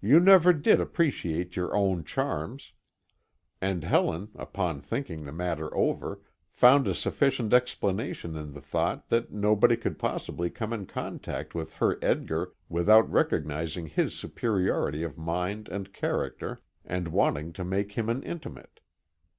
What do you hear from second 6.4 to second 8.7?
found a sufficient explanation in the